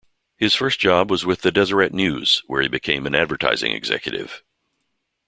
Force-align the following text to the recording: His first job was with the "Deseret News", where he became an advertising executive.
His 0.35 0.55
first 0.55 0.79
job 0.79 1.11
was 1.11 1.27
with 1.27 1.41
the 1.43 1.51
"Deseret 1.51 1.93
News", 1.93 2.41
where 2.47 2.63
he 2.63 2.67
became 2.67 3.05
an 3.05 3.13
advertising 3.13 3.71
executive. 3.71 4.41